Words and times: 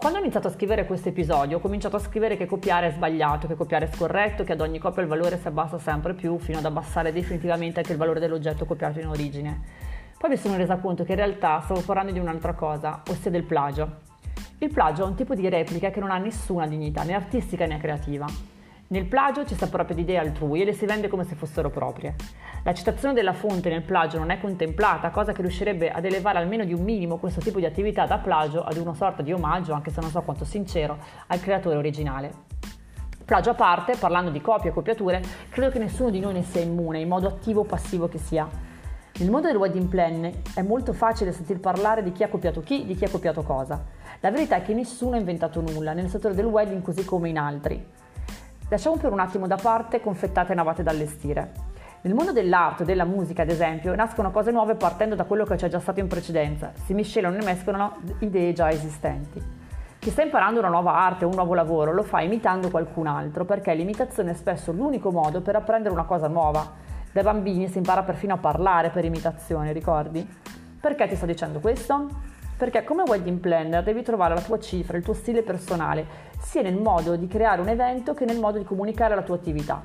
Quando 0.00 0.16
ho 0.16 0.22
iniziato 0.22 0.48
a 0.48 0.50
scrivere 0.50 0.86
questo 0.86 1.10
episodio 1.10 1.58
ho 1.58 1.60
cominciato 1.60 1.96
a 1.96 1.98
scrivere 1.98 2.38
che 2.38 2.46
copiare 2.46 2.86
è 2.86 2.90
sbagliato, 2.90 3.46
che 3.46 3.54
copiare 3.54 3.84
è 3.84 3.94
scorretto, 3.94 4.44
che 4.44 4.52
ad 4.52 4.62
ogni 4.62 4.78
copia 4.78 5.02
il 5.02 5.08
valore 5.08 5.36
si 5.36 5.46
abbassa 5.46 5.78
sempre 5.78 6.14
più 6.14 6.38
fino 6.38 6.56
ad 6.56 6.64
abbassare 6.64 7.12
definitivamente 7.12 7.80
anche 7.80 7.92
il 7.92 7.98
valore 7.98 8.18
dell'oggetto 8.18 8.64
copiato 8.64 8.98
in 8.98 9.08
origine. 9.08 9.60
Poi 10.16 10.30
mi 10.30 10.38
sono 10.38 10.56
resa 10.56 10.78
conto 10.78 11.04
che 11.04 11.10
in 11.10 11.18
realtà 11.18 11.60
stavo 11.60 11.82
parlando 11.82 12.12
di 12.12 12.18
un'altra 12.18 12.54
cosa, 12.54 13.02
ossia 13.10 13.30
del 13.30 13.42
plagio. 13.42 13.98
Il 14.56 14.72
plagio 14.72 15.04
è 15.04 15.06
un 15.06 15.16
tipo 15.16 15.34
di 15.34 15.46
replica 15.50 15.90
che 15.90 16.00
non 16.00 16.10
ha 16.10 16.16
nessuna 16.16 16.66
dignità, 16.66 17.02
né 17.02 17.12
artistica 17.12 17.66
né 17.66 17.76
creativa. 17.76 18.24
Nel 18.92 19.06
plagio 19.06 19.44
ci 19.44 19.54
sta 19.54 19.68
proprio 19.68 19.94
di 19.94 20.02
idee 20.02 20.18
altrui 20.18 20.62
e 20.62 20.64
le 20.64 20.72
si 20.72 20.84
vende 20.84 21.06
come 21.06 21.22
se 21.22 21.36
fossero 21.36 21.70
proprie. 21.70 22.16
La 22.64 22.74
citazione 22.74 23.14
della 23.14 23.32
fonte 23.32 23.68
nel 23.68 23.82
plagio 23.82 24.18
non 24.18 24.30
è 24.30 24.40
contemplata, 24.40 25.10
cosa 25.10 25.30
che 25.30 25.42
riuscirebbe 25.42 25.92
ad 25.92 26.04
elevare 26.04 26.38
almeno 26.38 26.64
di 26.64 26.74
un 26.74 26.82
minimo 26.82 27.18
questo 27.18 27.40
tipo 27.40 27.60
di 27.60 27.66
attività 27.66 28.04
da 28.06 28.18
plagio 28.18 28.64
ad 28.64 28.76
una 28.78 28.94
sorta 28.94 29.22
di 29.22 29.32
omaggio, 29.32 29.74
anche 29.74 29.92
se 29.92 30.00
non 30.00 30.10
so 30.10 30.22
quanto 30.22 30.44
sincero, 30.44 30.98
al 31.28 31.38
creatore 31.38 31.76
originale. 31.76 32.32
Plagio 33.24 33.50
a 33.50 33.54
parte, 33.54 33.94
parlando 33.96 34.30
di 34.30 34.40
copie 34.40 34.70
e 34.70 34.72
copiature, 34.72 35.22
credo 35.50 35.70
che 35.70 35.78
nessuno 35.78 36.10
di 36.10 36.18
noi 36.18 36.32
ne 36.32 36.42
sia 36.42 36.60
immune, 36.60 36.98
in 36.98 37.06
modo 37.06 37.28
attivo 37.28 37.60
o 37.60 37.64
passivo 37.64 38.08
che 38.08 38.18
sia. 38.18 38.48
Nel 39.18 39.30
mondo 39.30 39.46
del 39.46 39.56
wedding 39.56 39.86
plan 39.86 40.28
è 40.52 40.62
molto 40.62 40.92
facile 40.92 41.30
sentir 41.30 41.60
parlare 41.60 42.02
di 42.02 42.10
chi 42.10 42.24
ha 42.24 42.28
copiato 42.28 42.60
chi, 42.60 42.84
di 42.84 42.96
chi 42.96 43.04
ha 43.04 43.10
copiato 43.10 43.44
cosa. 43.44 43.84
La 44.18 44.32
verità 44.32 44.56
è 44.56 44.62
che 44.62 44.74
nessuno 44.74 45.14
ha 45.14 45.18
inventato 45.20 45.60
nulla, 45.60 45.92
nel 45.92 46.08
settore 46.08 46.34
del 46.34 46.46
wedding 46.46 46.82
così 46.82 47.04
come 47.04 47.28
in 47.28 47.38
altri. 47.38 47.98
Lasciamo 48.70 48.98
per 48.98 49.10
un 49.10 49.18
attimo 49.18 49.48
da 49.48 49.56
parte 49.56 50.00
confettate 50.00 50.52
e 50.52 50.54
navate 50.54 50.84
da 50.84 50.92
allestire. 50.92 51.50
Nel 52.02 52.14
mondo 52.14 52.30
dell'arte 52.30 52.84
o 52.84 52.86
della 52.86 53.04
musica, 53.04 53.42
ad 53.42 53.50
esempio, 53.50 53.92
nascono 53.96 54.30
cose 54.30 54.52
nuove 54.52 54.76
partendo 54.76 55.16
da 55.16 55.24
quello 55.24 55.44
che 55.44 55.56
c'è 55.56 55.68
già 55.68 55.80
stato 55.80 55.98
in 55.98 56.06
precedenza, 56.06 56.70
si 56.84 56.94
miscelano 56.94 57.36
e 57.36 57.44
mescolano 57.44 57.96
idee 58.20 58.52
già 58.52 58.70
esistenti. 58.70 59.42
Chi 59.98 60.10
sta 60.10 60.22
imparando 60.22 60.60
una 60.60 60.68
nuova 60.68 60.94
arte 60.94 61.24
o 61.24 61.28
un 61.28 61.34
nuovo 61.34 61.54
lavoro 61.54 61.92
lo 61.92 62.04
fa 62.04 62.20
imitando 62.20 62.70
qualcun 62.70 63.08
altro, 63.08 63.44
perché 63.44 63.74
l'imitazione 63.74 64.30
è 64.30 64.34
spesso 64.34 64.70
l'unico 64.70 65.10
modo 65.10 65.40
per 65.40 65.56
apprendere 65.56 65.92
una 65.92 66.04
cosa 66.04 66.28
nuova. 66.28 66.64
Dai 67.10 67.24
bambini 67.24 67.66
si 67.66 67.78
impara 67.78 68.04
perfino 68.04 68.34
a 68.34 68.38
parlare 68.38 68.90
per 68.90 69.04
imitazione, 69.04 69.72
ricordi? 69.72 70.24
Perché 70.80 71.08
ti 71.08 71.16
sto 71.16 71.26
dicendo 71.26 71.58
questo? 71.58 72.06
Perché 72.60 72.84
come 72.84 73.04
wedding 73.06 73.38
planner 73.38 73.82
devi 73.82 74.02
trovare 74.02 74.34
la 74.34 74.42
tua 74.42 74.58
cifra, 74.58 74.98
il 74.98 75.02
tuo 75.02 75.14
stile 75.14 75.40
personale, 75.40 76.04
sia 76.40 76.60
nel 76.60 76.76
modo 76.76 77.16
di 77.16 77.26
creare 77.26 77.62
un 77.62 77.68
evento 77.68 78.12
che 78.12 78.26
nel 78.26 78.38
modo 78.38 78.58
di 78.58 78.64
comunicare 78.64 79.14
la 79.14 79.22
tua 79.22 79.36
attività. 79.36 79.82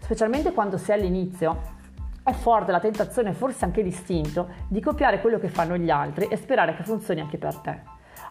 Specialmente 0.00 0.52
quando 0.52 0.76
sei 0.76 0.98
all'inizio, 0.98 1.58
è 2.22 2.32
forte 2.32 2.72
la 2.72 2.80
tentazione, 2.80 3.32
forse 3.32 3.64
anche 3.64 3.80
l'istinto, 3.80 4.48
di 4.68 4.82
copiare 4.82 5.22
quello 5.22 5.38
che 5.38 5.48
fanno 5.48 5.78
gli 5.78 5.88
altri 5.88 6.26
e 6.26 6.36
sperare 6.36 6.76
che 6.76 6.82
funzioni 6.82 7.22
anche 7.22 7.38
per 7.38 7.54
te. 7.56 7.80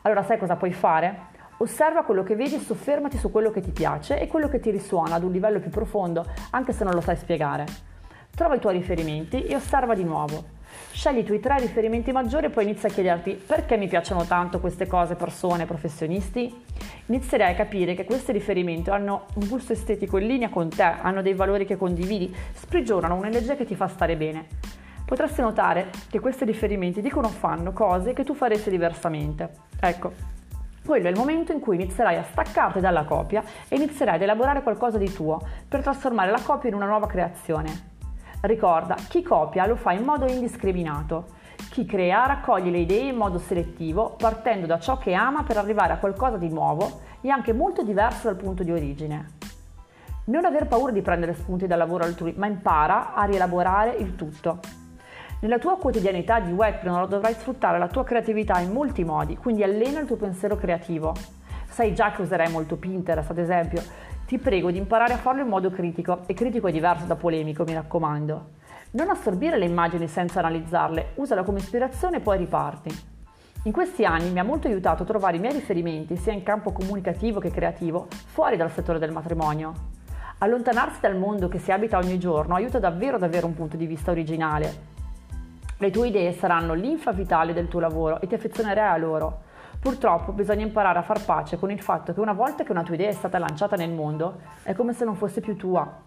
Allora 0.04 0.22
sai 0.22 0.38
cosa 0.38 0.56
puoi 0.56 0.72
fare? 0.72 1.32
Osserva 1.58 2.04
quello 2.04 2.22
che 2.22 2.36
vedi 2.36 2.54
e 2.54 2.60
soffermati 2.60 3.18
su 3.18 3.32
quello 3.32 3.50
che 3.50 3.62
ti 3.62 3.72
piace 3.72 4.20
e 4.20 4.28
quello 4.28 4.50
che 4.50 4.60
ti 4.60 4.70
risuona 4.70 5.16
ad 5.16 5.24
un 5.24 5.32
livello 5.32 5.60
più 5.60 5.72
profondo, 5.72 6.24
anche 6.52 6.74
se 6.74 6.84
non 6.84 6.94
lo 6.94 7.02
sai 7.02 7.16
spiegare. 7.16 7.66
Trova 8.36 8.54
i 8.54 8.60
tuoi 8.60 8.74
riferimenti 8.74 9.44
e 9.46 9.56
osserva 9.56 9.96
di 9.96 10.04
nuovo. 10.04 10.62
Scegli 10.92 11.20
i 11.20 11.24
tuoi 11.24 11.40
tre 11.40 11.60
riferimenti 11.60 12.12
maggiori 12.12 12.46
e 12.46 12.50
poi 12.50 12.64
inizia 12.64 12.90
a 12.90 12.92
chiederti 12.92 13.32
perché 13.46 13.78
mi 13.78 13.88
piacciono 13.88 14.26
tanto 14.26 14.60
queste 14.60 14.88
cose, 14.88 15.16
persone, 15.16 15.66
professionisti. 15.66 16.64
Inizierai 17.08 17.52
a 17.52 17.56
capire 17.56 17.94
che 17.96 18.06
questi 18.06 18.32
riferimenti 18.32 18.90
hanno 18.90 19.26
un 19.36 19.48
gusto 19.48 19.74
estetico 19.74 20.18
in 20.18 20.28
linea 20.28 20.50
con 20.50 20.70
te, 20.70 20.84
hanno 20.84 21.22
dei 21.22 21.34
valori 21.34 21.66
che 21.66 21.78
condividi, 21.78 22.34
sprigionano 22.54 23.16
un'energia 23.16 23.56
che 23.56 23.66
ti 23.66 23.76
fa 23.76 23.88
stare 23.88 24.16
bene. 24.16 24.48
Potresti 25.06 25.42
notare 25.42 25.90
che 26.10 26.20
questi 26.20 26.46
riferimenti 26.46 27.02
dicono 27.02 27.28
o 27.28 27.32
fanno 27.32 27.74
cose 27.74 28.14
che 28.14 28.24
tu 28.24 28.34
faresti 28.34 28.70
diversamente. 28.70 29.50
Ecco, 29.80 30.14
quello 30.86 31.08
è 31.08 31.12
il 31.12 31.18
momento 31.18 31.52
in 31.52 31.60
cui 31.60 31.76
inizierai 31.76 32.18
a 32.18 32.24
staccarti 32.24 32.80
dalla 32.80 33.04
copia 33.04 33.44
e 33.68 33.76
inizierai 33.76 34.16
ad 34.16 34.22
elaborare 34.22 34.64
qualcosa 34.64 34.98
di 34.98 35.12
tuo 35.12 35.42
per 35.68 35.82
trasformare 35.82 36.32
la 36.32 36.42
copia 36.42 36.70
in 36.70 36.76
una 36.76 36.88
nuova 36.88 37.08
creazione. 37.08 37.92
Ricorda, 38.46 38.96
chi 38.96 39.24
copia 39.24 39.66
lo 39.66 39.78
fa 39.78 39.94
in 39.94 40.04
modo 40.04 40.28
indiscriminato. 40.28 41.28
Chi 41.70 41.86
crea 41.86 42.26
raccoglie 42.26 42.72
le 42.72 42.80
idee 42.80 43.08
in 43.08 43.16
modo 43.16 43.40
selettivo, 43.40 44.18
partendo 44.18 44.66
da 44.66 44.80
ciò 44.80 44.98
che 44.98 45.14
ama 45.14 45.44
per 45.44 45.56
arrivare 45.56 45.94
a 45.94 45.98
qualcosa 45.98 46.36
di 46.36 46.50
nuovo 46.50 47.00
e 47.22 47.30
anche 47.30 47.54
molto 47.54 47.84
diverso 47.84 48.28
dal 48.28 48.36
punto 48.36 48.64
di 48.64 48.72
origine. 48.74 49.38
Non 50.26 50.44
aver 50.44 50.68
paura 50.68 50.92
di 50.92 51.02
prendere 51.02 51.36
spunti 51.36 51.68
dal 51.68 51.78
lavoro 51.78 52.04
altrui, 52.04 52.34
ma 52.36 52.48
impara 52.48 53.14
a 53.14 53.24
rielaborare 53.24 53.92
il 53.92 54.18
tutto. 54.18 54.60
Nella 55.40 55.58
tua 55.58 55.78
quotidianità 55.78 56.42
di 56.42 56.52
webpreneur 56.52 57.08
dovrai 57.08 57.36
sfruttare 57.36 57.80
la 57.80 57.88
tua 57.88 58.04
creatività 58.04 58.60
in 58.60 58.74
molti 58.74 59.06
modi, 59.06 59.38
quindi 59.38 59.64
allena 59.64 60.02
il 60.02 60.06
tuo 60.06 60.18
pensiero 60.18 60.58
creativo. 60.58 61.14
Sai 61.70 61.96
già 61.96 62.12
che 62.12 62.22
userai 62.22 62.52
molto 62.52 62.76
Pinterest, 62.76 63.30
ad 63.30 63.38
esempio, 63.38 63.82
ti 64.34 64.40
prego 64.40 64.72
di 64.72 64.80
imparare 64.80 65.14
a 65.14 65.18
farlo 65.18 65.44
in 65.44 65.48
modo 65.48 65.70
critico, 65.70 66.22
e 66.26 66.34
critico 66.34 66.66
è 66.66 66.72
diverso 66.72 67.06
da 67.06 67.16
polemico, 67.16 67.64
mi 67.66 67.76
raccomando. 67.76 68.50
Non 68.94 69.12
assorbire 69.12 69.60
le 69.60 69.66
immagini 69.66 70.08
senza 70.08 70.40
analizzarle, 70.40 71.12
usala 71.18 71.44
come 71.44 71.60
ispirazione 71.60 72.18
e 72.18 72.20
poi 72.20 72.40
riparti. 72.40 72.90
In 73.66 73.72
questi 73.72 74.06
anni 74.06 74.32
mi 74.32 74.40
ha 74.40 74.44
molto 74.44 74.68
aiutato 74.68 75.04
a 75.04 75.06
trovare 75.06 75.38
i 75.38 75.40
miei 75.40 75.54
riferimenti, 75.54 76.18
sia 76.18 76.34
in 76.34 76.42
campo 76.42 76.72
comunicativo 76.72 77.40
che 77.40 77.52
creativo, 77.52 78.08
fuori 78.10 78.58
dal 78.58 78.72
settore 78.72 78.98
del 78.98 79.12
matrimonio. 79.12 79.72
Allontanarsi 80.40 81.00
dal 81.00 81.16
mondo 81.16 81.48
che 81.48 81.60
si 81.60 81.72
abita 81.72 82.00
ogni 82.00 82.18
giorno 82.18 82.56
aiuta 82.56 82.80
davvero 82.80 83.18
ad 83.18 83.24
avere 83.24 83.46
un 83.46 83.54
punto 83.54 83.78
di 83.78 83.86
vista 83.86 84.10
originale. 84.10 84.74
Le 85.78 85.92
tue 85.92 86.08
idee 86.08 86.34
saranno 86.34 86.74
l'infa 86.74 87.12
vitale 87.12 87.54
del 87.54 87.68
tuo 87.68 87.82
lavoro 87.82 88.20
e 88.20 88.26
ti 88.26 88.34
affezionerai 88.34 88.94
a 88.96 88.98
loro. 88.98 89.42
Purtroppo 89.84 90.32
bisogna 90.32 90.64
imparare 90.64 91.00
a 91.00 91.02
far 91.02 91.26
pace 91.26 91.60
con 91.60 91.70
il 91.70 91.82
fatto 91.82 92.14
che 92.14 92.22
una 92.22 92.32
volta 92.32 92.64
che 92.64 92.72
una 92.72 92.84
tua 92.84 92.94
idea 92.94 93.10
è 93.10 93.12
stata 93.12 93.38
lanciata 93.38 93.76
nel 93.76 93.92
mondo, 93.92 94.40
è 94.64 94.74
come 94.74 94.94
se 94.94 95.04
non 95.04 95.14
fosse 95.14 95.42
più 95.42 95.58
tua. 95.58 96.02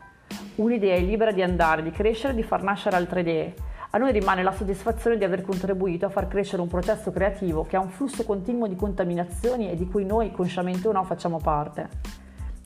Un'idea 0.55 0.95
è 0.95 1.01
libera 1.01 1.31
di 1.31 1.43
andare, 1.43 1.83
di 1.83 1.91
crescere 1.91 2.33
e 2.33 2.37
di 2.37 2.43
far 2.43 2.63
nascere 2.63 2.97
altre 2.97 3.21
idee. 3.21 3.55
A 3.91 3.99
noi 3.99 4.13
rimane 4.13 4.43
la 4.43 4.53
soddisfazione 4.53 5.19
di 5.19 5.25
aver 5.25 5.43
contribuito 5.43 6.07
a 6.07 6.09
far 6.09 6.27
crescere 6.27 6.63
un 6.63 6.69
processo 6.69 7.13
creativo 7.13 7.67
che 7.67 7.77
ha 7.77 7.81
un 7.81 7.91
flusso 7.91 8.25
continuo 8.25 8.67
di 8.67 8.77
contaminazioni 8.77 9.71
e 9.71 9.77
di 9.77 9.87
cui 9.87 10.07
noi, 10.07 10.33
consciamente 10.33 10.89
o 10.89 10.93
no, 10.93 11.05
facciamo 11.05 11.37
parte. 11.37 11.87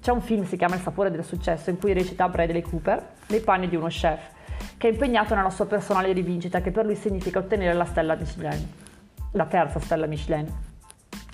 C'è 0.01 0.13
un 0.13 0.21
film, 0.21 0.45
si 0.45 0.57
chiama 0.57 0.77
Il 0.77 0.81
sapore 0.81 1.11
del 1.11 1.25
successo, 1.25 1.71
in 1.71 1.79
cui 1.81 1.93
recita 1.93 2.29
Bradley 2.29 2.63
Cooper 2.63 3.15
nei 3.27 3.41
panni 3.41 3.69
di 3.69 3.75
uno 3.75 3.89
chef, 3.89 4.21
che 4.77 4.87
è 4.87 4.93
impegnato 4.93 5.35
nella 5.35 5.51
sua 5.51 5.67
personale 5.67 6.13
rivincita, 6.13 6.61
che 6.61 6.71
per 6.71 6.85
lui 6.85 6.95
significa 6.95 7.41
ottenere 7.41 7.73
la 7.73 7.85
stella 7.85 8.15
Michelin, 8.15 8.69
la 9.33 9.47
terza 9.47 9.81
stella 9.81 10.07
Michelin. 10.07 10.70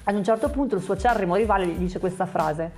Ad 0.09 0.15
un 0.15 0.23
certo 0.23 0.51
punto 0.51 0.77
il 0.77 0.83
suo 0.83 0.95
acerrimo 0.95 1.35
rivale 1.35 1.67
gli 1.67 1.79
dice 1.79 1.99
questa 1.99 2.27
frase: 2.27 2.71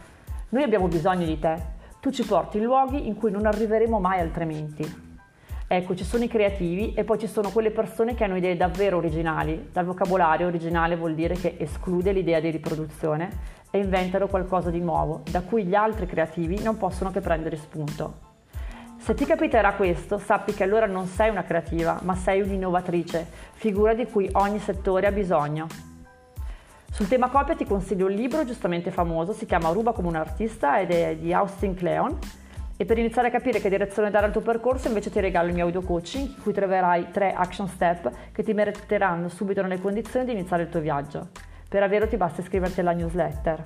Noi 0.49 0.63
abbiamo 0.63 0.89
bisogno 0.89 1.27
di 1.27 1.39
te, 1.39 1.57
tu 2.01 2.11
ci 2.11 2.25
porti 2.25 2.57
in 2.57 2.65
luoghi 2.65 3.07
in 3.07 3.17
cui 3.17 3.31
non 3.31 3.45
arriveremo 3.45 4.01
mai 4.01 4.21
altrimenti. 4.21 5.07
Ecco, 5.67 5.95
ci 5.95 6.05
sono 6.05 6.25
i 6.25 6.29
creativi 6.29 6.95
e 6.95 7.05
poi 7.05 7.19
ci 7.19 7.27
sono 7.27 7.51
quelle 7.51 7.71
persone 7.71 8.15
che 8.15 8.25
hanno 8.25 8.39
idee 8.39 8.57
davvero 8.57 8.97
originali. 8.97 9.69
Dal 9.71 9.85
vocabolario 9.85 10.47
originale 10.47 10.97
vuol 10.97 11.15
dire 11.15 11.35
che 11.35 11.57
esclude 11.59 12.13
l'idea 12.13 12.41
di 12.41 12.49
riproduzione 12.49 13.29
e 13.71 13.79
inventano 13.79 14.27
qualcosa 14.27 14.71
di 14.71 14.81
nuovo, 14.81 15.21
da 15.31 15.43
cui 15.43 15.67
gli 15.67 15.75
altri 15.75 16.07
creativi 16.07 16.63
non 16.63 16.79
possono 16.79 17.11
che 17.11 17.21
prendere 17.21 17.57
spunto. 17.57 18.21
Se 18.97 19.13
ti 19.13 19.27
capiterà 19.27 19.75
questo, 19.75 20.17
sappi 20.17 20.55
che 20.55 20.63
allora 20.63 20.87
non 20.87 21.05
sei 21.05 21.29
una 21.29 21.45
creativa, 21.45 22.01
ma 22.05 22.15
sei 22.15 22.41
un'innovatrice, 22.41 23.27
figura 23.53 23.93
di 23.93 24.07
cui 24.07 24.31
ogni 24.33 24.61
settore 24.61 25.07
ha 25.07 25.13
bisogno. 25.13 25.88
Sul 26.99 27.07
tema 27.07 27.29
copia 27.29 27.55
ti 27.55 27.65
consiglio 27.65 28.07
un 28.07 28.13
libro 28.13 28.45
giustamente 28.45 28.91
famoso, 28.91 29.33
si 29.33 29.47
chiama 29.47 29.71
Ruba 29.71 29.93
come 29.93 30.09
un 30.09 30.17
artista 30.17 30.81
ed 30.81 30.91
è 30.91 31.15
di 31.15 31.33
Austin 31.33 31.77
Kleon. 31.77 32.19
E 32.77 32.85
per 32.85 32.99
iniziare 32.99 33.29
a 33.29 33.31
capire 33.31 33.61
che 33.61 33.69
direzione 33.69 34.11
dare 34.11 34.27
al 34.27 34.33
tuo 34.33 34.41
percorso 34.41 34.89
invece 34.89 35.09
ti 35.09 35.21
regalo 35.21 35.47
il 35.47 35.55
mio 35.55 35.67
audio 35.67 35.81
coaching 35.81 36.27
in 36.27 36.43
cui 36.43 36.53
troverai 36.53 37.13
tre 37.13 37.33
action 37.35 37.69
step 37.69 38.33
che 38.33 38.43
ti 38.43 38.53
metteranno 38.53 39.29
subito 39.29 39.63
nelle 39.63 39.81
condizioni 39.81 40.27
di 40.27 40.33
iniziare 40.33 40.65
il 40.65 40.71
tuo 40.71 40.81
viaggio. 40.81 41.29
Per 41.69 41.81
averlo 41.81 42.09
ti 42.09 42.17
basta 42.17 42.41
iscriverti 42.41 42.81
alla 42.81 42.91
newsletter. 42.91 43.63